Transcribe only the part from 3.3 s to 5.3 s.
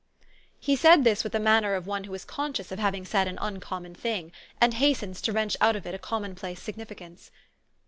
uncommon thing, and has tens